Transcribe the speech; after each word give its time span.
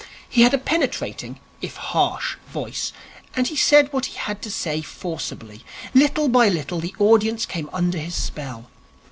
He 0.27 0.41
had 0.41 0.51
a 0.55 0.57
penetrating, 0.57 1.39
if 1.61 1.75
harsh, 1.75 2.35
voice, 2.47 2.91
and 3.35 3.45
he 3.45 3.55
said 3.55 3.93
what 3.93 4.07
he 4.07 4.15
had 4.17 4.41
to 4.41 4.49
say 4.49 4.81
forcibly. 4.81 5.63
Little 5.93 6.27
by 6.27 6.49
little 6.49 6.79
the 6.79 6.95
audience 6.97 7.45
came 7.45 7.69
under 7.71 7.99
his 7.99 8.15
spell. 8.15 8.71